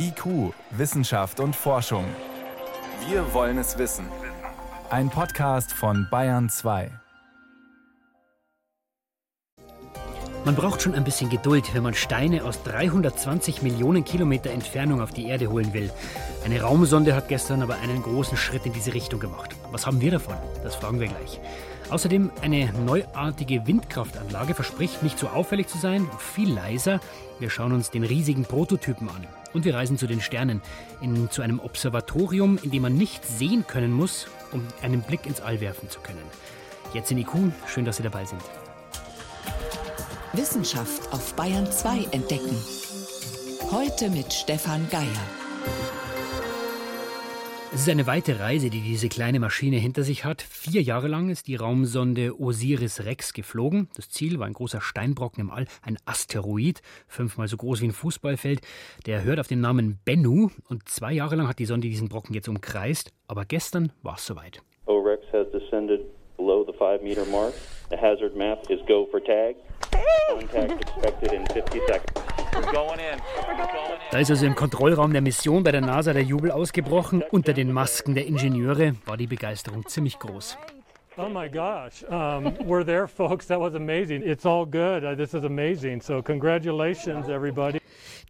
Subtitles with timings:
[0.00, 2.04] IQ, Wissenschaft und Forschung.
[3.08, 4.06] Wir wollen es wissen.
[4.90, 6.90] Ein Podcast von Bayern 2.
[10.44, 15.10] Man braucht schon ein bisschen Geduld, wenn man Steine aus 320 Millionen Kilometer Entfernung auf
[15.10, 15.90] die Erde holen will.
[16.44, 19.56] Eine Raumsonde hat gestern aber einen großen Schritt in diese Richtung gemacht.
[19.72, 20.36] Was haben wir davon?
[20.62, 21.40] Das fragen wir gleich.
[21.90, 27.00] Außerdem eine neuartige Windkraftanlage verspricht nicht so auffällig zu sein, viel leiser.
[27.38, 29.26] Wir schauen uns den riesigen Prototypen an.
[29.54, 30.60] Und wir reisen zu den Sternen,
[31.00, 35.40] in, zu einem Observatorium, in dem man nicht sehen können muss, um einen Blick ins
[35.40, 36.22] All werfen zu können.
[36.92, 37.30] Jetzt in IQ,
[37.66, 38.42] schön, dass Sie dabei sind.
[40.34, 42.56] Wissenschaft auf Bayern 2 entdecken.
[43.70, 45.06] Heute mit Stefan Geier.
[47.70, 50.40] Es ist eine weite Reise, die diese kleine Maschine hinter sich hat.
[50.40, 53.88] Vier Jahre lang ist die Raumsonde Osiris-Rex geflogen.
[53.94, 57.92] Das Ziel war ein großer Steinbrocken im All, ein Asteroid, fünfmal so groß wie ein
[57.92, 58.62] Fußballfeld.
[59.04, 62.34] Der hört auf den Namen Bennu und zwei Jahre lang hat die Sonde diesen Brocken
[62.34, 63.12] jetzt umkreist.
[63.26, 64.62] Aber gestern war es soweit.
[64.86, 66.00] OREX has descended
[66.38, 67.52] below the 5 meter mark.
[67.90, 69.56] The hazard map is go for tag.
[70.30, 72.27] Contact expected in 50 seconds.
[74.10, 77.22] Da ist also im Kontrollraum der Mission bei der NASA der Jubel ausgebrochen.
[77.30, 80.56] Unter den Masken der Ingenieure war die Begeisterung ziemlich groß.
[81.20, 83.48] Oh my gosh, um, we're there, folks.
[83.48, 84.22] That was amazing.
[84.24, 85.04] It's all good.
[85.04, 86.00] Uh, this is amazing.
[86.00, 87.80] So, congratulations, everybody.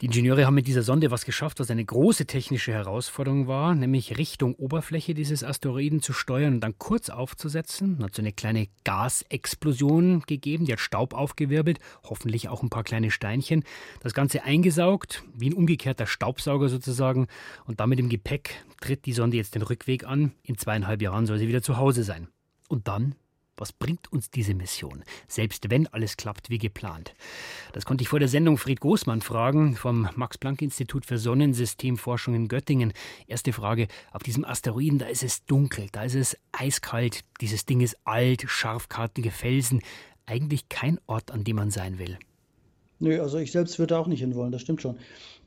[0.00, 4.16] Die Ingenieure haben mit dieser Sonde was geschafft, was eine große technische Herausforderung war, nämlich
[4.16, 8.03] Richtung Oberfläche dieses Asteroiden zu steuern und dann kurz aufzusetzen.
[8.03, 13.11] Hat so eine kleine Gasexplosion gegeben, die hat Staub aufgewirbelt, hoffentlich auch ein paar kleine
[13.11, 13.64] Steinchen.
[14.00, 17.27] Das Ganze eingesaugt, wie ein umgekehrter Staubsauger sozusagen.
[17.66, 20.33] Und damit im Gepäck tritt die Sonde jetzt den Rückweg an.
[20.42, 22.28] In zweieinhalb Jahren soll sie wieder zu Hause sein.
[22.69, 23.15] Und dann
[23.59, 27.15] was bringt uns diese Mission, selbst wenn alles klappt wie geplant?
[27.73, 32.93] Das konnte ich vor der Sendung Fried Großmann fragen vom Max-Planck-Institut für Sonnensystemforschung in Göttingen.
[33.27, 37.81] Erste Frage: Auf diesem Asteroiden, da ist es dunkel, da ist es eiskalt, dieses Ding
[37.81, 39.83] ist alt, scharfkartige Felsen.
[40.27, 42.19] Eigentlich kein Ort, an dem man sein will.
[43.00, 44.98] Nö, also ich selbst würde auch nicht hinwollen, das stimmt schon.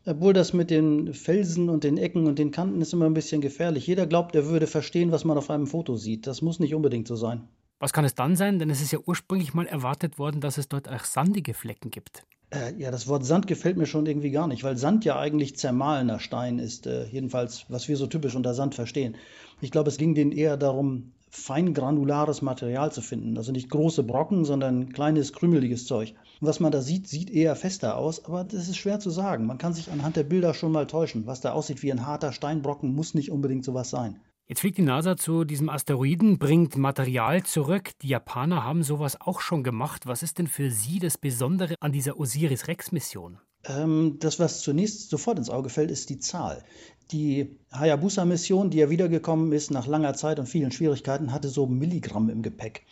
[0.06, 3.42] Obwohl das mit den Felsen und den Ecken und den Kanten ist immer ein bisschen
[3.42, 3.86] gefährlich.
[3.86, 6.26] Jeder glaubt, er würde verstehen, was man auf einem Foto sieht.
[6.26, 7.48] Das muss nicht unbedingt so sein.
[7.80, 8.58] Was kann es dann sein?
[8.58, 12.24] Denn es ist ja ursprünglich mal erwartet worden, dass es dort auch sandige Flecken gibt.
[12.52, 15.56] Äh, ja, das Wort Sand gefällt mir schon irgendwie gar nicht, weil Sand ja eigentlich
[15.56, 19.16] zermahlener Stein ist, äh, jedenfalls was wir so typisch unter Sand verstehen.
[19.62, 23.38] Ich glaube, es ging denen eher darum, feingranulares Material zu finden.
[23.38, 26.14] Also nicht große Brocken, sondern kleines, krümeliges Zeug.
[26.42, 29.46] Und was man da sieht, sieht eher fester aus, aber das ist schwer zu sagen.
[29.46, 31.26] Man kann sich anhand der Bilder schon mal täuschen.
[31.26, 34.20] Was da aussieht wie ein harter Steinbrocken, muss nicht unbedingt sowas sein.
[34.48, 37.92] Jetzt fliegt die NASA zu diesem Asteroiden, bringt Material zurück.
[38.02, 40.08] Die Japaner haben sowas auch schon gemacht.
[40.08, 43.40] Was ist denn für Sie das Besondere an dieser Osiris-Rex-Mission?
[43.64, 46.64] Ähm, das, was zunächst sofort ins Auge fällt, ist die Zahl.
[47.12, 52.30] Die Hayabusa-Mission, die ja wiedergekommen ist nach langer Zeit und vielen Schwierigkeiten, hatte so Milligramm
[52.30, 52.86] im Gepäck.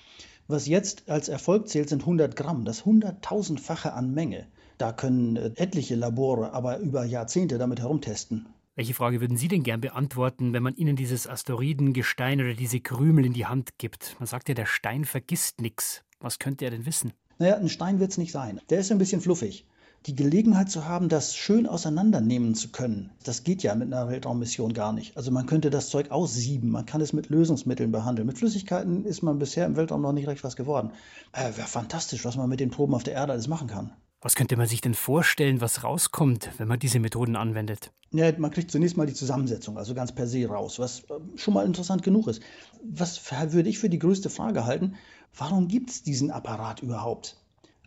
[0.48, 4.48] Was jetzt als Erfolg zählt, sind 100 Gramm, das hunderttausendfache an Menge.
[4.78, 8.48] Da können äh, etliche Labore aber über Jahrzehnte damit herumtesten.
[8.76, 13.26] Welche Frage würden Sie denn gern beantworten, wenn man Ihnen dieses Asteroidengestein oder diese Krümel
[13.26, 14.16] in die Hand gibt?
[14.20, 16.04] Man sagt ja, der Stein vergisst nichts.
[16.20, 17.14] Was könnte er denn wissen?
[17.38, 18.60] Naja, ein Stein wird es nicht sein.
[18.70, 19.66] Der ist ein bisschen fluffig.
[20.10, 24.74] Die Gelegenheit zu haben, das schön auseinandernehmen zu können, das geht ja mit einer Weltraummission
[24.74, 25.16] gar nicht.
[25.16, 28.26] Also man könnte das Zeug aussieben, man kann es mit Lösungsmitteln behandeln.
[28.26, 30.94] Mit Flüssigkeiten ist man bisher im Weltraum noch nicht recht was geworden.
[31.32, 33.94] Äh, Wäre fantastisch, was man mit den Proben auf der Erde alles machen kann.
[34.20, 37.92] Was könnte man sich denn vorstellen, was rauskommt, wenn man diese Methoden anwendet?
[38.12, 41.54] Ja, man kriegt zunächst mal die Zusammensetzung, also ganz per se raus, was äh, schon
[41.54, 42.42] mal interessant genug ist.
[42.82, 43.22] Was
[43.52, 44.96] würde ich für die größte Frage halten?
[45.38, 47.39] Warum gibt es diesen Apparat überhaupt?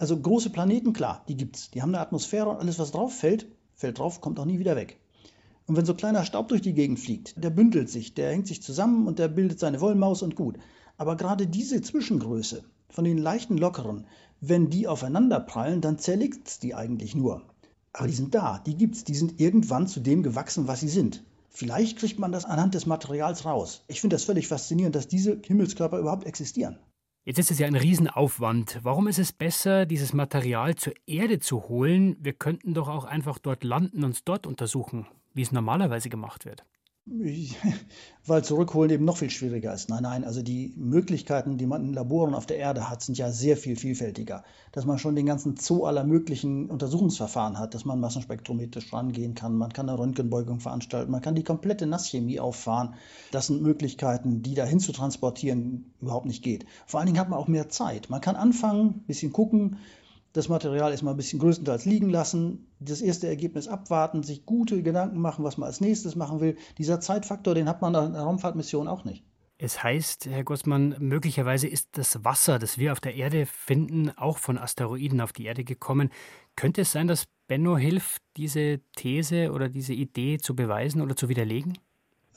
[0.02, 1.70] Also große Planeten, klar, die gibt es.
[1.70, 3.46] Die haben eine Atmosphäre und alles, was drauf fällt,
[3.76, 4.98] fällt drauf, kommt auch nie wieder weg.
[5.68, 8.64] Und wenn so kleiner Staub durch die Gegend fliegt, der bündelt sich, der hängt sich
[8.64, 10.58] zusammen und der bildet seine Wollmaus und gut.
[10.96, 14.08] Aber gerade diese Zwischengröße, von den leichten Lockeren,
[14.40, 17.42] wenn die aufeinander prallen, dann zerlegt es die eigentlich nur.
[17.92, 21.22] Aber die sind da, die gibt's, die sind irgendwann zu dem gewachsen, was sie sind.
[21.48, 23.84] Vielleicht kriegt man das anhand des Materials raus.
[23.86, 26.80] Ich finde das völlig faszinierend, dass diese Himmelskörper überhaupt existieren.
[27.24, 28.80] Jetzt ist es ja ein Riesenaufwand.
[28.82, 32.16] Warum ist es besser, dieses Material zur Erde zu holen?
[32.18, 36.64] Wir könnten doch auch einfach dort landen und dort untersuchen, wie es normalerweise gemacht wird.
[38.26, 39.88] Weil zurückholen eben noch viel schwieriger ist.
[39.88, 43.32] Nein, nein, also die Möglichkeiten, die man in Laboren auf der Erde hat, sind ja
[43.32, 44.44] sehr viel vielfältiger.
[44.70, 49.56] Dass man schon den ganzen Zoo aller möglichen Untersuchungsverfahren hat, dass man massenspektrometrisch rangehen kann,
[49.56, 52.94] man kann eine Röntgenbeugung veranstalten, man kann die komplette Nasschemie auffahren.
[53.32, 56.66] Das sind Möglichkeiten, die dahin zu transportieren überhaupt nicht geht.
[56.86, 58.10] Vor allen Dingen hat man auch mehr Zeit.
[58.10, 59.78] Man kann anfangen, ein bisschen gucken,
[60.32, 65.20] das Material erstmal ein bisschen größtenteils liegen lassen, das erste Ergebnis abwarten, sich gute Gedanken
[65.20, 66.56] machen, was man als nächstes machen will.
[66.78, 69.24] Dieser Zeitfaktor, den hat man an der Raumfahrtmission auch nicht.
[69.58, 74.38] Es heißt, Herr Gossmann, möglicherweise ist das Wasser, das wir auf der Erde finden, auch
[74.38, 76.10] von Asteroiden auf die Erde gekommen.
[76.56, 81.28] Könnte es sein, dass Benno hilft, diese These oder diese Idee zu beweisen oder zu
[81.28, 81.78] widerlegen?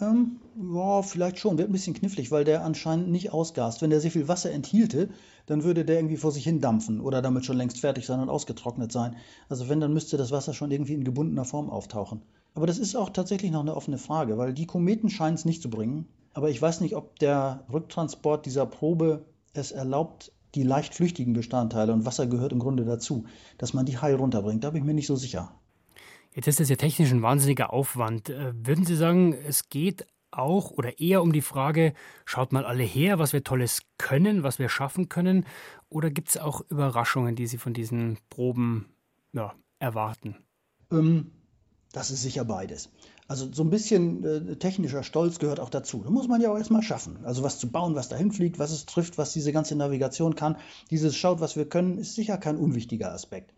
[0.01, 0.39] Ähm,
[0.73, 1.57] ja, vielleicht schon.
[1.57, 3.81] Wird ein bisschen knifflig, weil der anscheinend nicht ausgast.
[3.81, 5.09] Wenn der sehr viel Wasser enthielte,
[5.45, 8.29] dann würde der irgendwie vor sich hin dampfen oder damit schon längst fertig sein und
[8.29, 9.15] ausgetrocknet sein.
[9.47, 12.21] Also wenn, dann müsste das Wasser schon irgendwie in gebundener Form auftauchen.
[12.55, 15.61] Aber das ist auch tatsächlich noch eine offene Frage, weil die Kometen scheinen es nicht
[15.61, 16.07] zu bringen.
[16.33, 21.93] Aber ich weiß nicht, ob der Rücktransport dieser Probe es erlaubt, die leicht flüchtigen Bestandteile,
[21.93, 23.25] und Wasser gehört im Grunde dazu,
[23.57, 24.63] dass man die heil runterbringt.
[24.63, 25.53] Da bin ich mir nicht so sicher.
[26.35, 28.29] Jetzt ist das ja technisch ein wahnsinniger Aufwand.
[28.29, 31.93] Äh, würden Sie sagen, es geht auch oder eher um die Frage,
[32.25, 35.45] schaut mal alle her, was wir Tolles können, was wir schaffen können?
[35.87, 38.89] Oder gibt es auch Überraschungen, die Sie von diesen Proben
[39.31, 40.35] ja, erwarten?
[40.91, 41.31] Ähm,
[41.93, 42.89] das ist sicher beides.
[43.29, 46.03] Also so ein bisschen äh, technischer Stolz gehört auch dazu.
[46.03, 47.23] Da muss man ja auch erstmal schaffen.
[47.23, 50.57] Also was zu bauen, was dahin fliegt, was es trifft, was diese ganze Navigation kann.
[50.91, 53.53] Dieses schaut, was wir können, ist sicher kein unwichtiger Aspekt.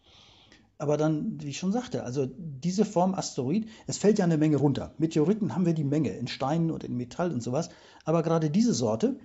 [0.79, 4.57] Aber dann, wie ich schon sagte, also diese Form Asteroid, es fällt ja eine Menge
[4.57, 4.93] runter.
[4.99, 7.69] Meteoriten haben wir die Menge in Steinen und in Metall und sowas.
[8.05, 9.17] Aber gerade diese Sorte,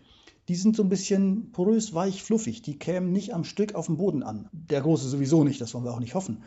[0.48, 2.62] die sind so ein bisschen porös, weich, fluffig.
[2.62, 4.48] Die kämen nicht am Stück auf dem Boden an.
[4.52, 6.42] Der große sowieso nicht, das wollen wir auch nicht hoffen.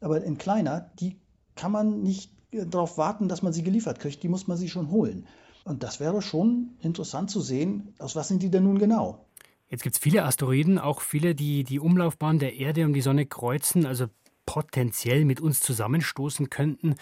[0.00, 1.16] Aber in kleiner, die
[1.54, 4.22] kann man nicht darauf warten, dass man sie geliefert kriegt.
[4.22, 5.26] Die muss man sie schon holen.
[5.64, 9.26] Und das wäre schon interessant zu sehen, aus was sind die denn nun genau.
[9.68, 13.24] Jetzt gibt es viele Asteroiden, auch viele, die die Umlaufbahn der Erde um die Sonne
[13.24, 13.86] kreuzen.
[13.86, 14.06] Also
[14.46, 16.94] potenziell mit uns zusammenstoßen könnten.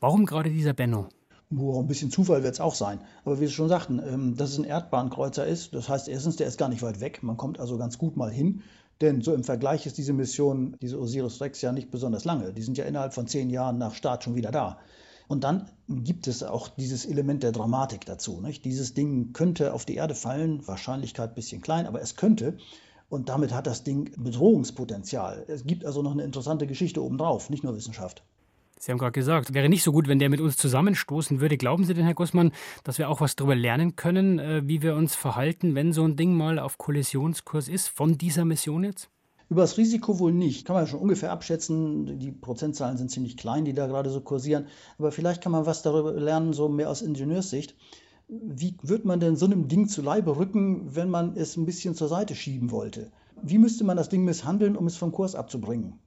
[0.00, 1.08] Warum gerade dieser Benno?
[1.50, 3.00] Nur ein bisschen Zufall wird es auch sein.
[3.24, 6.46] Aber wie Sie schon sagten, ähm, dass es ein Erdbahnkreuzer ist, das heißt erstens, der
[6.46, 7.22] ist gar nicht weit weg.
[7.22, 8.62] Man kommt also ganz gut mal hin.
[9.00, 12.52] Denn so im Vergleich ist diese Mission, diese Osiris-Rex, ja nicht besonders lange.
[12.52, 14.78] Die sind ja innerhalb von zehn Jahren nach Start schon wieder da.
[15.26, 18.40] Und dann gibt es auch dieses Element der Dramatik dazu.
[18.40, 18.64] Nicht?
[18.64, 22.58] Dieses Ding könnte auf die Erde fallen, Wahrscheinlichkeit ein bisschen klein, aber es könnte.
[23.10, 25.44] Und damit hat das Ding Bedrohungspotenzial.
[25.48, 28.22] Es gibt also noch eine interessante Geschichte obendrauf, nicht nur Wissenschaft.
[28.78, 31.58] Sie haben gerade gesagt, wäre nicht so gut, wenn der mit uns zusammenstoßen würde.
[31.58, 32.52] Glauben Sie denn, Herr Gussmann,
[32.84, 36.16] dass wir auch was darüber lernen können, äh, wie wir uns verhalten, wenn so ein
[36.16, 39.10] Ding mal auf Kollisionskurs ist, von dieser Mission jetzt?
[39.50, 40.64] Über das Risiko wohl nicht.
[40.64, 42.20] Kann man schon ungefähr abschätzen.
[42.20, 44.66] Die Prozentzahlen sind ziemlich klein, die da gerade so kursieren.
[44.98, 47.74] Aber vielleicht kann man was darüber lernen, so mehr aus Ingenieurssicht
[48.30, 51.94] wie wird man denn so einem Ding zu Leibe rücken, wenn man es ein bisschen
[51.94, 53.10] zur Seite schieben wollte?
[53.42, 55.98] Wie müsste man das Ding misshandeln, um es vom Kurs abzubringen?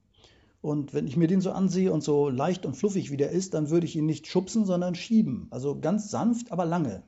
[0.62, 3.52] Und wenn ich mir den so ansehe und so leicht und fluffig wie der ist,
[3.52, 5.48] dann würde ich ihn nicht schubsen, sondern schieben.
[5.50, 7.02] Also ganz sanft, aber lange.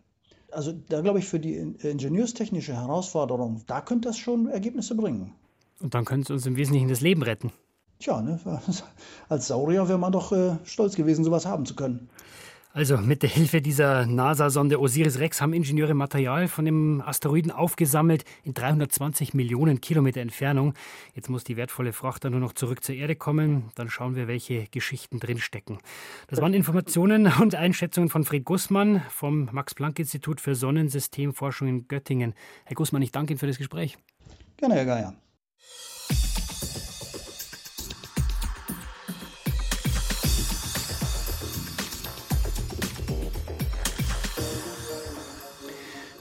[0.53, 5.33] Also da glaube ich, für die ingenieurstechnische Herausforderung, da könnte das schon Ergebnisse bringen.
[5.81, 7.51] Und dann könnte es uns im Wesentlichen das Leben retten.
[7.99, 8.39] Tja, ne?
[9.31, 12.11] als Saurier wäre man doch äh, stolz gewesen, sowas haben zu können.
[12.77, 18.53] Also mit der Hilfe dieser NASA-Sonde Osiris-Rex haben Ingenieure Material von dem Asteroiden aufgesammelt in
[18.53, 20.75] 320 Millionen Kilometer Entfernung.
[21.15, 23.71] Jetzt muss die wertvolle Fracht dann nur noch zurück zur Erde kommen.
[23.77, 25.79] Dann schauen wir, welche Geschichten drinstecken.
[26.27, 32.35] Das waren Informationen und Einschätzungen von Fred Gussmann vom Max-Planck-Institut für Sonnensystemforschung in Göttingen.
[32.67, 33.97] Herr Gussmann, ich danke Ihnen für das Gespräch.
[34.59, 35.15] Gerne, Herr Geier.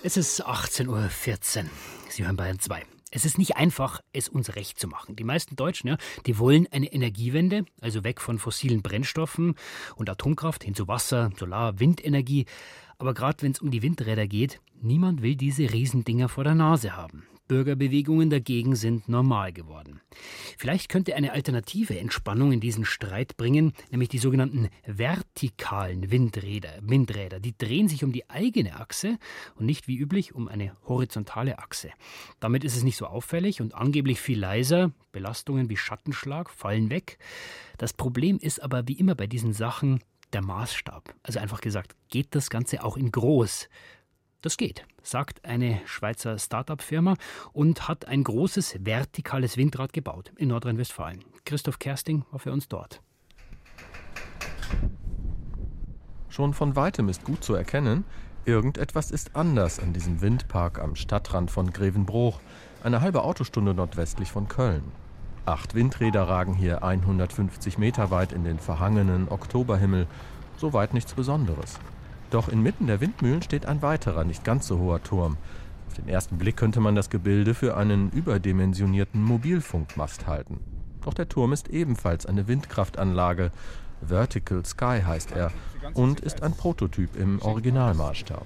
[0.07, 0.87] Es ist 18.14
[1.63, 1.69] Uhr.
[2.09, 2.83] Sie hören Bayern 2.
[3.09, 5.15] Es ist nicht einfach, es uns recht zu machen.
[5.15, 5.97] Die meisten Deutschen, ja,
[6.27, 9.55] die wollen eine Energiewende, also weg von fossilen Brennstoffen
[9.95, 12.45] und Atomkraft hin zu Wasser, Solar, Windenergie.
[12.99, 16.95] Aber gerade wenn es um die Windräder geht, niemand will diese Riesendinger vor der Nase
[16.95, 17.25] haben.
[17.47, 20.01] Bürgerbewegungen dagegen sind normal geworden.
[20.57, 26.73] Vielleicht könnte eine alternative Entspannung in diesen Streit bringen, nämlich die sogenannten vertikalen Windräder.
[26.81, 29.17] Windräder, die drehen sich um die eigene Achse
[29.55, 31.89] und nicht wie üblich um eine horizontale Achse.
[32.39, 34.91] Damit ist es nicht so auffällig und angeblich viel leiser.
[35.11, 37.17] Belastungen wie Schattenschlag fallen weg.
[37.77, 39.99] Das Problem ist aber wie immer bei diesen Sachen
[40.33, 41.15] der Maßstab.
[41.23, 43.69] Also einfach gesagt, geht das Ganze auch in groß?
[44.45, 47.15] Das geht, sagt eine Schweizer Start-up-Firma
[47.51, 51.25] und hat ein großes vertikales Windrad gebaut in Nordrhein-Westfalen.
[51.45, 53.01] Christoph Kersting war für uns dort.
[56.29, 58.03] Schon von weitem ist gut zu erkennen,
[58.45, 62.39] irgendetwas ist anders an diesem Windpark am Stadtrand von Grevenbruch,
[62.83, 64.83] eine halbe Autostunde nordwestlich von Köln.
[65.47, 70.05] Acht Windräder ragen hier 150 Meter weit in den verhangenen Oktoberhimmel.
[70.57, 71.79] Soweit nichts Besonderes.
[72.35, 75.37] Doch inmitten der Windmühlen steht ein weiterer, nicht ganz so hoher Turm.
[75.87, 80.59] Auf den ersten Blick könnte man das Gebilde für einen überdimensionierten Mobilfunkmast halten.
[81.05, 83.51] Doch der Turm ist ebenfalls eine Windkraftanlage.
[84.01, 85.49] Vertical Sky heißt er
[85.93, 88.45] und ist ein Prototyp im Originalmaßstab.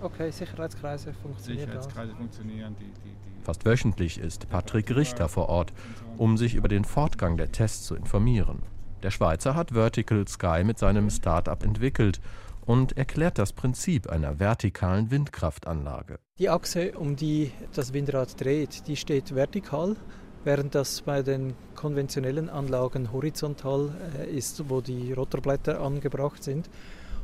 [0.00, 1.66] Okay, Sicherheitskreise funktionieren.
[1.66, 2.74] Sicherheitskreise funktionieren.
[2.80, 5.74] Die, die, die Fast wöchentlich ist Patrick Richter vor Ort,
[6.16, 8.62] um sich über den Fortgang der Tests zu informieren.
[9.02, 12.22] Der Schweizer hat Vertical Sky mit seinem Start-up entwickelt
[12.66, 16.18] und erklärt das Prinzip einer vertikalen Windkraftanlage.
[16.38, 19.96] Die Achse, um die das Windrad dreht, die steht vertikal,
[20.44, 26.68] während das bei den konventionellen Anlagen horizontal äh, ist, wo die Rotorblätter angebracht sind.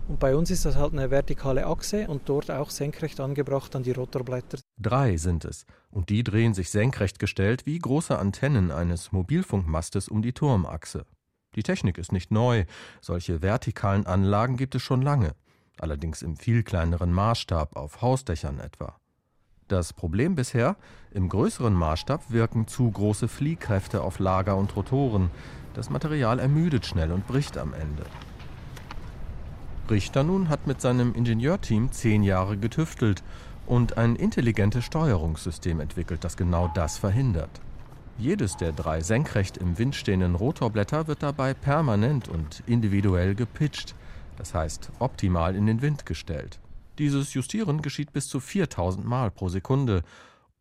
[0.08, 3.84] Und bei uns ist das halt eine vertikale Achse und dort auch senkrecht angebracht an
[3.84, 4.58] die Rotorblätter.
[4.80, 10.22] Drei sind es, und die drehen sich senkrecht gestellt wie große Antennen eines Mobilfunkmastes um
[10.22, 11.06] die Turmachse.
[11.54, 12.64] Die Technik ist nicht neu,
[13.00, 15.34] solche vertikalen Anlagen gibt es schon lange,
[15.78, 18.96] allerdings im viel kleineren Maßstab auf Hausdächern etwa.
[19.68, 20.76] Das Problem bisher,
[21.12, 25.30] im größeren Maßstab wirken zu große Fliehkräfte auf Lager und Rotoren.
[25.74, 28.04] Das Material ermüdet schnell und bricht am Ende.
[29.90, 33.22] Richter nun hat mit seinem Ingenieurteam zehn Jahre getüftelt
[33.66, 37.60] und ein intelligentes Steuerungssystem entwickelt, das genau das verhindert.
[38.18, 43.94] Jedes der drei senkrecht im Wind stehenden Rotorblätter wird dabei permanent und individuell gepitcht,
[44.36, 46.60] das heißt optimal in den Wind gestellt.
[46.98, 50.02] Dieses Justieren geschieht bis zu 4000 Mal pro Sekunde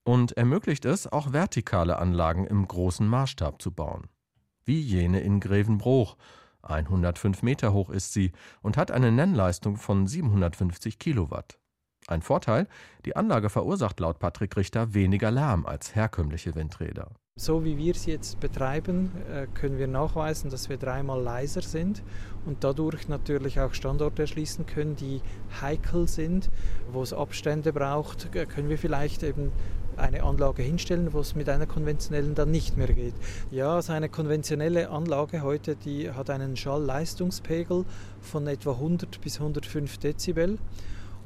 [0.03, 4.07] und ermöglicht es, auch vertikale Anlagen im großen Maßstab zu bauen.
[4.63, 6.15] Wie jene in Grevenbroich.
[6.63, 8.31] 105 Meter hoch ist sie
[8.61, 11.57] und hat eine Nennleistung von 750 Kilowatt.
[12.07, 12.67] Ein Vorteil,
[13.05, 17.11] die Anlage verursacht laut Patrick Richter weniger Lärm als herkömmliche Windräder.
[17.41, 22.03] So wie wir es jetzt betreiben, äh, können wir nachweisen, dass wir dreimal leiser sind
[22.45, 25.21] und dadurch natürlich auch Standorte erschließen können, die
[25.59, 26.51] heikel sind,
[26.91, 29.51] wo es Abstände braucht, können wir vielleicht eben
[29.97, 33.15] eine Anlage hinstellen, wo es mit einer konventionellen dann nicht mehr geht.
[33.49, 37.85] Ja, also eine konventionelle Anlage heute, die hat einen Schallleistungspegel
[38.21, 40.59] von etwa 100 bis 105 Dezibel.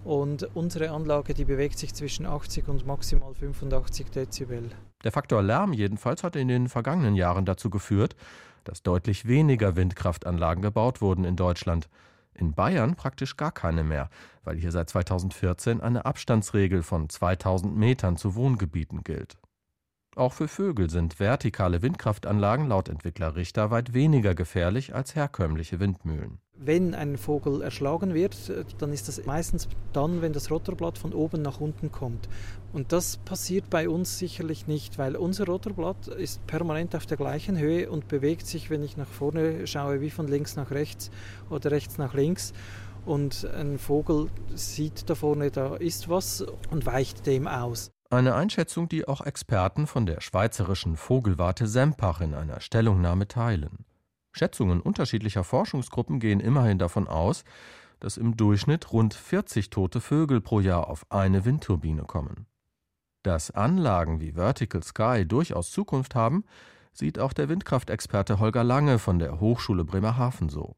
[0.05, 4.69] Und unsere Anlage, die bewegt sich zwischen 80 und maximal 85 Dezibel.
[5.03, 8.15] Der Faktor Lärm jedenfalls hat in den vergangenen Jahren dazu geführt,
[8.63, 11.89] dass deutlich weniger Windkraftanlagen gebaut wurden in Deutschland.
[12.33, 14.09] In Bayern praktisch gar keine mehr,
[14.43, 19.37] weil hier seit 2014 eine Abstandsregel von 2000 Metern zu Wohngebieten gilt.
[20.15, 26.39] Auch für Vögel sind vertikale Windkraftanlagen laut Entwickler Richter weit weniger gefährlich als herkömmliche Windmühlen.
[26.57, 28.35] Wenn ein Vogel erschlagen wird,
[28.77, 32.29] dann ist das meistens dann, wenn das Rotorblatt von oben nach unten kommt.
[32.71, 37.57] Und das passiert bei uns sicherlich nicht, weil unser Rotorblatt ist permanent auf der gleichen
[37.57, 41.11] Höhe und bewegt sich, wenn ich nach vorne schaue, wie von links nach rechts
[41.49, 42.53] oder rechts nach links.
[43.05, 47.91] Und ein Vogel sieht da vorne, da ist was und weicht dem aus.
[48.09, 53.85] Eine Einschätzung, die auch Experten von der schweizerischen Vogelwarte Sempach in einer Stellungnahme teilen.
[54.35, 57.45] Schätzungen unterschiedlicher Forschungsgruppen gehen immerhin davon aus,
[58.01, 62.45] dass im Durchschnitt rund 40 tote Vögel pro Jahr auf eine Windturbine kommen.
[63.23, 66.43] Dass Anlagen wie Vertical Sky durchaus Zukunft haben,
[66.91, 70.75] sieht auch der Windkraftexperte Holger Lange von der Hochschule Bremerhaven so.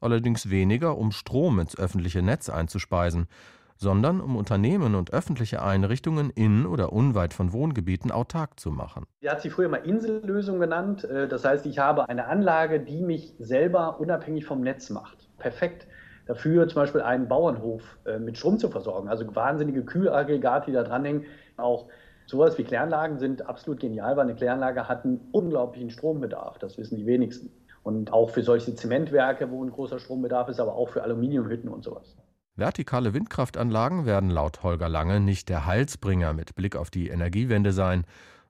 [0.00, 3.28] Allerdings weniger, um Strom ins öffentliche Netz einzuspeisen,
[3.78, 9.06] sondern um Unternehmen und öffentliche Einrichtungen in oder unweit von Wohngebieten autark zu machen.
[9.20, 11.04] Er hat sie früher mal Insellösung genannt.
[11.04, 15.28] Äh, das heißt, ich habe eine Anlage, die mich selber unabhängig vom Netz macht.
[15.38, 15.86] Perfekt
[16.26, 19.08] dafür, zum Beispiel einen Bauernhof äh, mit Strom zu versorgen.
[19.08, 21.24] Also wahnsinnige Kühlaggregate, die da dranhängen.
[21.56, 21.88] Auch
[22.26, 26.58] sowas wie Kläranlagen sind absolut genial, weil eine Kläranlage hat einen unglaublichen Strombedarf.
[26.58, 27.50] Das wissen die wenigsten.
[27.84, 31.84] Und auch für solche Zementwerke, wo ein großer Strombedarf ist, aber auch für Aluminiumhütten und
[31.84, 32.16] sowas.
[32.58, 38.04] Vertikale Windkraftanlagen werden laut Holger Lange nicht der Heilsbringer mit Blick auf die Energiewende sein,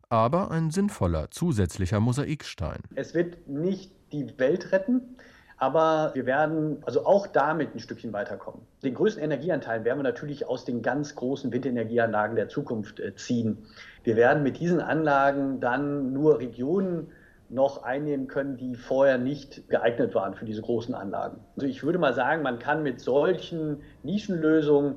[0.08, 2.80] aber ein sinnvoller zusätzlicher Mosaikstein.
[2.94, 5.18] Es wird nicht die Welt retten,
[5.58, 8.62] aber wir werden also auch damit ein Stückchen weiterkommen.
[8.82, 13.58] Den größten Energieanteil werden wir natürlich aus den ganz großen Windenergieanlagen der Zukunft äh, ziehen.
[14.04, 17.08] Wir werden mit diesen Anlagen dann nur Regionen
[17.50, 21.40] noch einnehmen können, die vorher nicht geeignet waren für diese großen Anlagen.
[21.56, 24.96] Also ich würde mal sagen, man kann mit solchen Nischenlösungen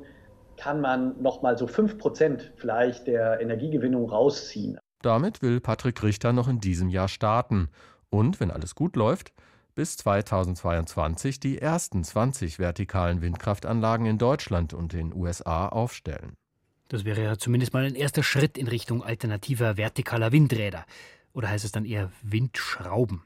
[0.58, 4.77] kann man noch mal so 5% vielleicht der Energiegewinnung rausziehen.
[5.01, 7.70] Damit will Patrick Richter noch in diesem Jahr starten
[8.10, 9.34] und, wenn alles gut läuft,
[9.74, 16.36] bis 2022 die ersten 20 vertikalen Windkraftanlagen in Deutschland und den USA aufstellen.
[16.89, 20.86] Das wäre ja zumindest mal ein erster Schritt in Richtung alternativer vertikaler Windräder.
[21.33, 23.23] Oder heißt es dann eher Windschrauben?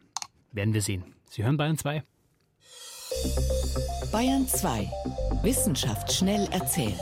[0.52, 1.04] Werden wir sehen.
[1.30, 2.04] Sie hören Bayern 2.
[4.12, 4.90] Bayern 2.
[5.44, 7.00] Wissenschaft schnell erzählt.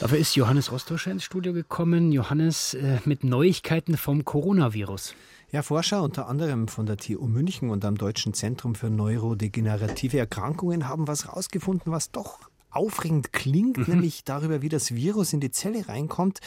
[0.00, 2.12] Dafür ist Johannes Rostoscher ins Studio gekommen.
[2.12, 5.14] Johannes äh, mit Neuigkeiten vom Coronavirus.
[5.52, 10.88] Ja, Forscher unter anderem von der TU München und am Deutschen Zentrum für neurodegenerative Erkrankungen
[10.88, 13.84] haben was herausgefunden, was doch aufregend klingt, mhm.
[13.86, 16.40] nämlich darüber, wie das Virus in die Zelle reinkommt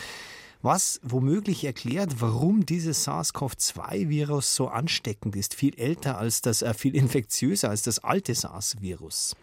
[0.62, 6.96] was womöglich erklärt, warum dieses SARS-CoV-2-Virus so ansteckend ist, viel älter als das, äh, viel
[6.96, 9.36] infektiöser als das alte SARS-Virus.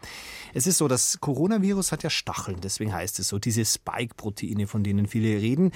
[0.53, 4.83] Es ist so, das Coronavirus hat ja Stacheln, deswegen heißt es so, diese Spike-Proteine, von
[4.83, 5.73] denen viele reden,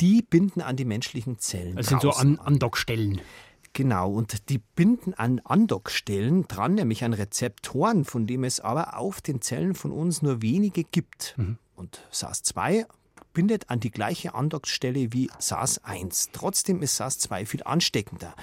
[0.00, 1.76] die binden an die menschlichen Zellen.
[1.76, 3.20] Das sind so an Andockstellen.
[3.74, 9.22] Genau, und die binden an Andockstellen dran, nämlich an Rezeptoren, von dem es aber auf
[9.22, 11.34] den Zellen von uns nur wenige gibt.
[11.38, 11.56] Mhm.
[11.74, 12.84] Und SARS-2
[13.32, 16.28] bindet an die gleiche Andockstelle wie SARS-1.
[16.32, 18.34] Trotzdem ist SARS-2 viel ansteckender.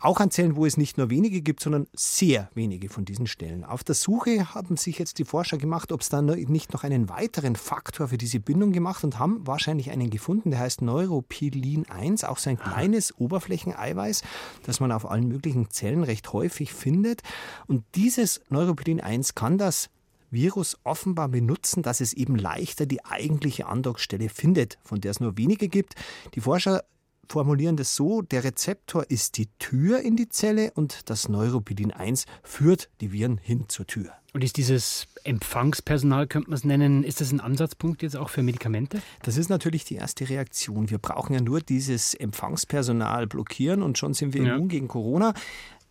[0.00, 3.64] Auch an Zellen, wo es nicht nur wenige gibt, sondern sehr wenige von diesen Stellen.
[3.64, 7.08] Auf der Suche haben sich jetzt die Forscher gemacht, ob es da nicht noch einen
[7.08, 12.24] weiteren Faktor für diese Bindung gemacht und haben wahrscheinlich einen gefunden, der heißt Neuropilin 1,
[12.24, 14.22] auch so ein kleines Oberflächeneiweiß,
[14.64, 17.22] das man auf allen möglichen Zellen recht häufig findet.
[17.66, 19.88] Und dieses Neuropilin 1 kann das
[20.36, 25.38] Virus offenbar benutzen, dass es eben leichter die eigentliche Andockstelle findet, von der es nur
[25.38, 25.94] wenige gibt.
[26.34, 26.84] Die Forscher
[27.28, 32.26] formulieren das so, der Rezeptor ist die Tür in die Zelle und das Neuropilin 1
[32.42, 34.12] führt die Viren hin zur Tür.
[34.32, 38.42] Und ist dieses Empfangspersonal, könnte man es nennen, ist das ein Ansatzpunkt jetzt auch für
[38.42, 39.00] Medikamente?
[39.22, 40.90] Das ist natürlich die erste Reaktion.
[40.90, 44.54] Wir brauchen ja nur dieses Empfangspersonal blockieren und schon sind wir ja.
[44.54, 45.32] immun gegen Corona.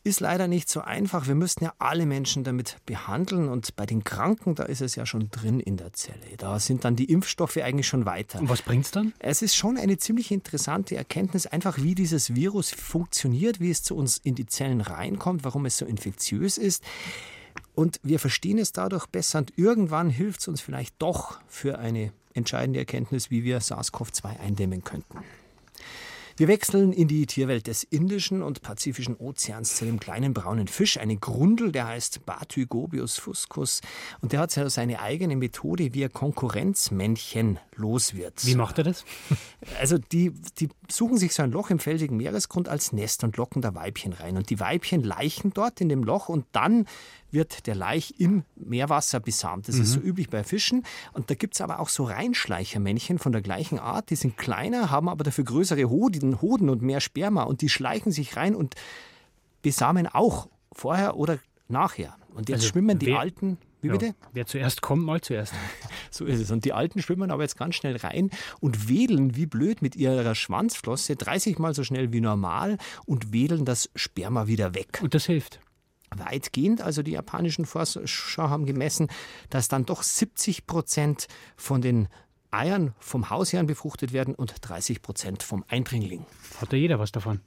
[0.05, 1.25] Ist leider nicht so einfach.
[1.25, 5.07] Wir müssten ja alle Menschen damit behandeln und bei den Kranken, da ist es ja
[5.07, 6.19] schon drin in der Zelle.
[6.37, 8.39] Da sind dann die Impfstoffe eigentlich schon weiter.
[8.39, 9.13] Und was bringt es dann?
[9.17, 13.95] Es ist schon eine ziemlich interessante Erkenntnis, einfach wie dieses Virus funktioniert, wie es zu
[13.95, 16.83] uns in die Zellen reinkommt, warum es so infektiös ist.
[17.73, 22.13] Und wir verstehen es dadurch besser und irgendwann hilft es uns vielleicht doch für eine
[22.35, 25.17] entscheidende Erkenntnis, wie wir SARS-CoV-2 eindämmen könnten.
[26.37, 30.99] Wir wechseln in die Tierwelt des Indischen und Pazifischen Ozeans zu dem kleinen braunen Fisch,
[30.99, 33.79] eine Grundel, der heißt Batygobius fuscus
[34.19, 38.45] und der hat seine eigene Methode, wie er Konkurrenzmännchen los wird.
[38.45, 39.05] Wie macht er das?
[39.79, 43.61] Also die, die suchen sich so ein Loch im felsigen Meeresgrund als Nest und locken
[43.61, 46.85] da Weibchen rein und die Weibchen leichen dort in dem Loch und dann
[47.35, 49.67] wird der Laich im Meerwasser besamt.
[49.67, 49.81] Das mhm.
[49.83, 50.83] ist so üblich bei Fischen.
[51.13, 54.09] Und da gibt es aber auch so Reinschleichermännchen von der gleichen Art.
[54.09, 57.43] Die sind kleiner, haben aber dafür größere Hoden, Hoden und mehr Sperma.
[57.43, 58.73] Und die schleichen sich rein und
[59.61, 62.15] besamen auch vorher oder nachher.
[62.33, 63.57] Und jetzt also schwimmen die Alten.
[63.81, 64.07] Wie bitte?
[64.07, 65.53] Ja, wer zuerst kommt, mal zuerst.
[66.09, 66.49] so ist es.
[66.49, 70.33] Und die Alten schwimmen aber jetzt ganz schnell rein und wedeln wie blöd mit ihrer
[70.33, 74.99] Schwanzflosse 30 Mal so schnell wie normal und wedeln das Sperma wieder weg.
[75.03, 75.59] Und das hilft
[76.17, 76.81] weitgehend.
[76.81, 79.07] Also die japanischen Forscher haben gemessen,
[79.49, 82.07] dass dann doch 70 Prozent von den
[82.51, 86.25] Eiern vom Hausherrn befruchtet werden und 30 Prozent vom Eindringling.
[86.61, 87.41] Hat ja jeder was davon.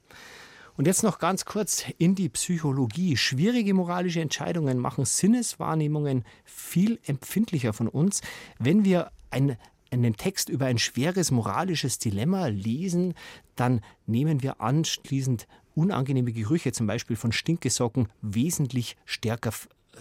[0.76, 3.16] Und jetzt noch ganz kurz in die Psychologie.
[3.16, 8.20] Schwierige moralische Entscheidungen machen Sinneswahrnehmungen viel empfindlicher von uns.
[8.60, 9.56] Wenn wir ein,
[9.90, 13.14] einen Text über ein schweres moralisches Dilemma lesen,
[13.56, 15.48] dann nehmen wir anschließend
[15.78, 19.52] unangenehme Gerüche, zum Beispiel von Stinkesocken, wesentlich stärker,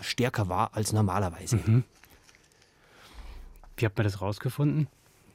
[0.01, 1.57] stärker wahr als normalerweise.
[1.57, 1.83] Mhm.
[3.77, 4.87] Wie hat man das rausgefunden?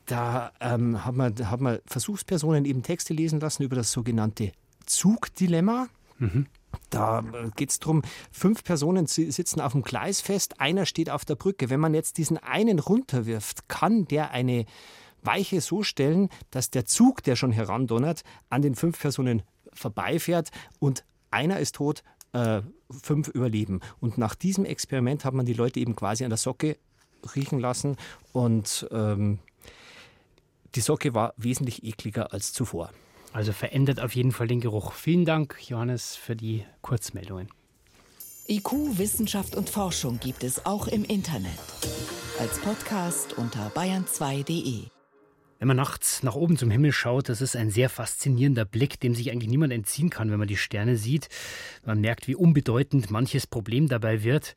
[0.07, 4.51] Da ähm, hat, man, hat man Versuchspersonen eben Texte lesen lassen über das sogenannte
[4.85, 5.87] Zugdilemma.
[6.19, 6.47] Mhm.
[6.91, 8.03] Da äh, geht es darum,
[8.33, 11.71] fünf Personen sitzen auf dem Gleis fest, einer steht auf der Brücke.
[11.71, 14.67] Wenn man jetzt diesen einen runterwirft, kann der eine
[15.23, 19.43] Weiche so stellen, dass der Zug, der schon herandonnert, an den fünf Personen
[19.75, 23.81] vorbeifährt und einer ist tot, äh, fünf überleben.
[24.01, 26.77] Und nach diesem Experiment hat man die Leute eben quasi an der Socke
[27.35, 27.97] riechen lassen
[28.33, 29.39] und ähm,
[30.75, 32.91] die Socke war wesentlich ekliger als zuvor.
[33.33, 34.93] Also verändert auf jeden Fall den Geruch.
[34.93, 37.49] Vielen Dank, Johannes, für die Kurzmeldungen.
[38.49, 41.59] IQ, Wissenschaft und Forschung gibt es auch im Internet.
[42.39, 44.92] Als Podcast unter bayern2.de.
[45.63, 49.15] Wenn man nachts nach oben zum Himmel schaut, das ist ein sehr faszinierender Blick, dem
[49.15, 51.29] sich eigentlich niemand entziehen kann, wenn man die Sterne sieht.
[51.87, 54.57] Man merkt, wie unbedeutend manches Problem dabei wird.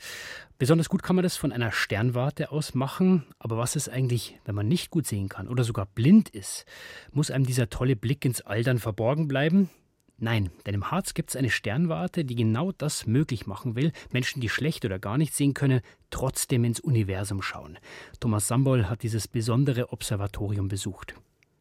[0.57, 3.23] Besonders gut kann man das von einer Sternwarte aus machen.
[3.37, 6.65] Aber was ist eigentlich, wenn man nicht gut sehen kann oder sogar blind ist?
[7.11, 9.69] Muss einem dieser tolle Blick ins All dann verborgen bleiben?
[10.17, 14.39] Nein, denn im Harz gibt es eine Sternwarte, die genau das möglich machen will, Menschen,
[14.39, 17.77] die schlecht oder gar nicht sehen können, trotzdem ins Universum schauen.
[18.21, 21.15] Thomas Sambol hat dieses besondere Observatorium besucht.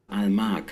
[0.06, 0.64] Almag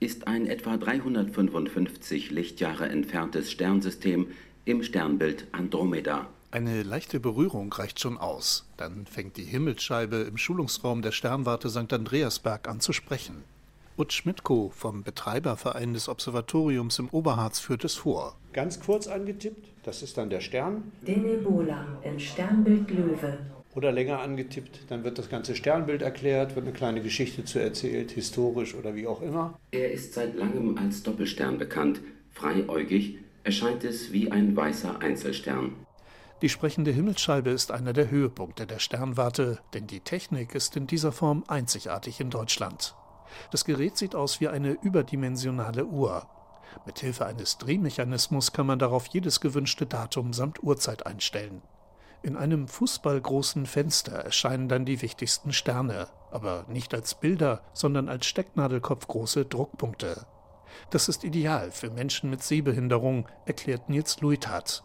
[0.00, 4.28] ist ein etwa 355 Lichtjahre entferntes Sternsystem
[4.64, 6.28] im Sternbild Andromeda.
[6.50, 8.66] Eine leichte Berührung reicht schon aus.
[8.78, 11.92] Dann fängt die Himmelsscheibe im Schulungsraum der Sternwarte St.
[11.92, 13.44] Andreasberg an zu sprechen.
[13.98, 18.36] Utz Schmidtko vom Betreiberverein des Observatoriums im Oberharz führt es vor.
[18.52, 20.92] Ganz kurz angetippt, das ist dann der Stern.
[21.04, 23.38] Denebola im Sternbild Löwe.
[23.74, 28.12] Oder länger angetippt, dann wird das ganze Sternbild erklärt, wird eine kleine Geschichte zu erzählt,
[28.12, 29.58] historisch oder wie auch immer.
[29.72, 32.00] Er ist seit langem als Doppelstern bekannt.
[32.30, 35.72] Freiäugig erscheint es wie ein weißer Einzelstern.
[36.40, 41.10] Die sprechende Himmelsscheibe ist einer der Höhepunkte der Sternwarte, denn die Technik ist in dieser
[41.10, 42.94] Form einzigartig in Deutschland.
[43.50, 46.26] Das Gerät sieht aus wie eine überdimensionale Uhr.
[46.86, 51.62] Mithilfe eines Drehmechanismus kann man darauf jedes gewünschte Datum samt Uhrzeit einstellen.
[52.22, 58.26] In einem fußballgroßen Fenster erscheinen dann die wichtigsten Sterne, aber nicht als Bilder, sondern als
[58.26, 60.26] stecknadelkopfgroße Druckpunkte.
[60.90, 64.84] Das ist ideal für Menschen mit Sehbehinderung, erklärt Nils Luithat.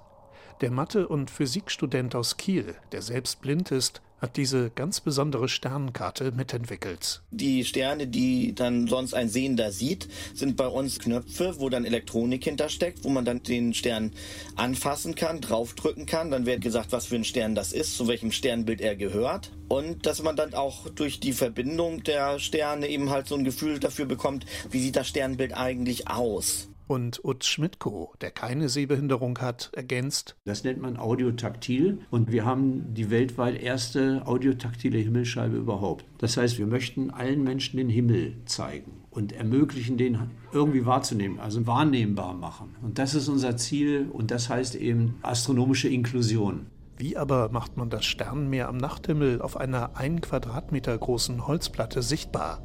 [0.62, 6.32] Der Mathe- und Physikstudent aus Kiel, der selbst blind ist, hat diese ganz besondere Sternenkarte
[6.32, 7.22] mitentwickelt.
[7.32, 12.46] Die Sterne, die dann sonst ein Sehender sieht, sind bei uns Knöpfe, wo dann Elektronik
[12.46, 14.14] hintersteckt, wo man dann den Stern
[14.56, 16.32] anfassen kann, draufdrücken kann.
[16.32, 19.52] Dann wird gesagt, was für ein Stern das ist, zu welchem Sternbild er gehört.
[19.68, 23.80] Und dass man dann auch durch die Verbindung der Sterne eben halt so ein Gefühl
[23.80, 26.70] dafür bekommt, wie sieht das Sternbild eigentlich aus.
[26.88, 30.36] Und Utz Schmidtko, der keine Sehbehinderung hat, ergänzt.
[30.46, 36.06] Das nennt man audiotaktil und wir haben die weltweit erste audiotaktile Himmelscheibe überhaupt.
[36.18, 40.20] Das heißt, wir möchten allen Menschen den Himmel zeigen und ermöglichen, den
[40.52, 42.76] irgendwie wahrzunehmen, also wahrnehmbar machen.
[42.82, 46.68] Und das ist unser Ziel und das heißt eben astronomische Inklusion.
[46.98, 52.62] Wie aber macht man das Sternenmeer am Nachthimmel auf einer ein Quadratmeter großen Holzplatte sichtbar?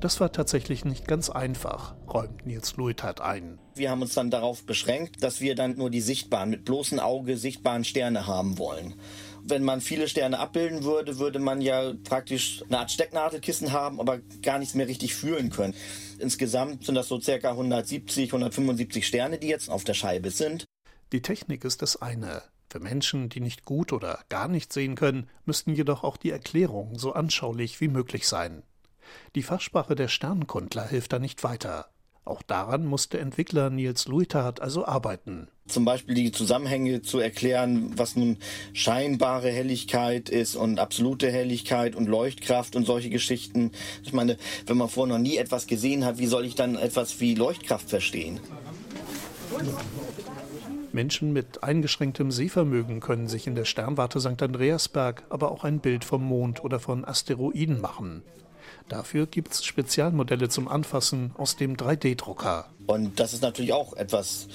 [0.00, 3.58] Das war tatsächlich nicht ganz einfach, räumt Nils Luithat ein.
[3.74, 7.36] Wir haben uns dann darauf beschränkt, dass wir dann nur die sichtbaren, mit bloßem Auge
[7.36, 8.94] sichtbaren Sterne haben wollen.
[9.44, 14.18] Wenn man viele Sterne abbilden würde, würde man ja praktisch eine Art Stecknadelkissen haben, aber
[14.42, 15.74] gar nichts mehr richtig fühlen können.
[16.18, 20.64] Insgesamt sind das so circa 170, 175 Sterne, die jetzt auf der Scheibe sind.
[21.12, 22.42] Die Technik ist das eine.
[22.70, 26.98] Für Menschen, die nicht gut oder gar nicht sehen können, müssten jedoch auch die Erklärungen
[26.98, 28.62] so anschaulich wie möglich sein.
[29.34, 31.86] Die Fachsprache der Sternkundler hilft da nicht weiter.
[32.28, 35.48] Auch daran musste Entwickler Nils Luithardt also arbeiten.
[35.66, 38.36] Zum Beispiel die Zusammenhänge zu erklären, was nun
[38.74, 43.72] scheinbare Helligkeit ist und absolute Helligkeit und Leuchtkraft und solche Geschichten.
[44.02, 47.18] Ich meine, wenn man vorher noch nie etwas gesehen hat, wie soll ich dann etwas
[47.20, 48.40] wie Leuchtkraft verstehen?
[50.92, 54.42] Menschen mit eingeschränktem Sehvermögen können sich in der Sternwarte St.
[54.42, 58.22] Andreasberg aber auch ein Bild vom Mond oder von Asteroiden machen.
[58.88, 62.66] Dafür gibt es Spezialmodelle zum Anfassen aus dem 3D-Drucker.
[62.86, 64.48] Und das ist natürlich auch etwas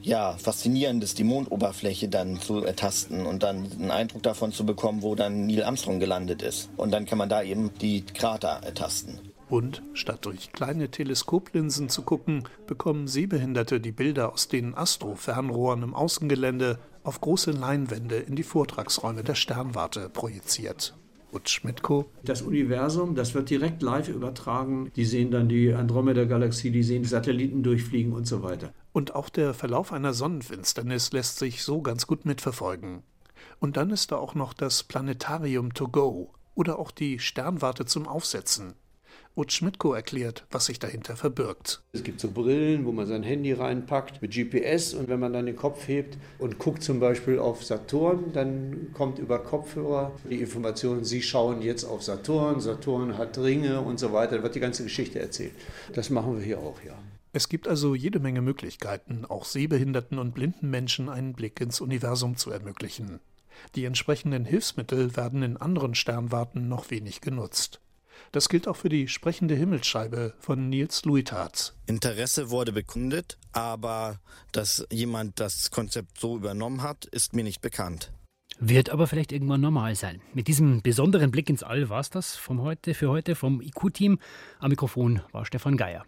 [0.00, 5.14] ja, Faszinierendes, die Mondoberfläche dann zu ertasten und dann einen Eindruck davon zu bekommen, wo
[5.14, 6.70] dann Neil Armstrong gelandet ist.
[6.76, 9.18] Und dann kann man da eben die Krater ertasten.
[9.48, 15.94] Und statt durch kleine Teleskoplinsen zu gucken, bekommen Sehbehinderte die Bilder aus den Astro-Fernrohren im
[15.94, 20.94] Außengelände auf große Leinwände in die Vortragsräume der Sternwarte projiziert.
[21.34, 22.10] Utz Schmidtko.
[22.22, 24.90] Das Universum, das wird direkt live übertragen.
[24.96, 28.72] Die sehen dann die Andromeda-Galaxie, die sehen Satelliten durchfliegen und so weiter.
[28.92, 33.02] Und auch der Verlauf einer Sonnenfinsternis lässt sich so ganz gut mitverfolgen.
[33.58, 38.06] Und dann ist da auch noch das Planetarium to go oder auch die Sternwarte zum
[38.06, 38.74] Aufsetzen.
[39.36, 41.82] Utz Schmidtko erklärt, was sich dahinter verbirgt.
[41.92, 45.46] Es gibt so Brillen, wo man sein Handy reinpackt mit GPS und wenn man dann
[45.46, 51.04] den Kopf hebt und guckt zum Beispiel auf Saturn, dann kommt über Kopfhörer die Information,
[51.04, 54.84] Sie schauen jetzt auf Saturn, Saturn hat Ringe und so weiter, da wird die ganze
[54.84, 55.52] Geschichte erzählt.
[55.92, 56.96] Das machen wir hier auch, ja.
[57.32, 62.36] Es gibt also jede Menge Möglichkeiten, auch sehbehinderten und blinden Menschen einen Blick ins Universum
[62.36, 63.18] zu ermöglichen.
[63.74, 67.80] Die entsprechenden Hilfsmittel werden in anderen Sternwarten noch wenig genutzt.
[68.34, 71.72] Das gilt auch für die sprechende Himmelsscheibe von Nils Luithardt.
[71.86, 74.18] Interesse wurde bekundet, aber
[74.50, 78.10] dass jemand das Konzept so übernommen hat, ist mir nicht bekannt.
[78.58, 80.20] Wird aber vielleicht irgendwann normal sein.
[80.32, 84.18] Mit diesem besonderen Blick ins All war es das vom heute, für heute vom IQ-Team.
[84.58, 86.04] Am Mikrofon war Stefan Geier.